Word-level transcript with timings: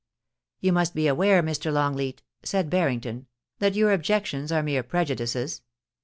*You 0.61 0.73
must 0.73 0.95
be 0.95 1.05
aware, 1.05 1.43
Mr. 1.43 1.71
Longleat,' 1.71 2.23
said 2.41 2.71
Barrington, 2.71 3.27
*that 3.59 3.75
your 3.75 3.91
objections 3.93 4.51
are 4.51 4.63
mere 4.63 4.81
prejudices. 4.81 5.61